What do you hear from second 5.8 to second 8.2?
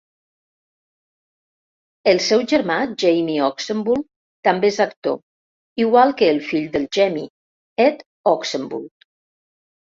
igual que el fill del Jamie, Ed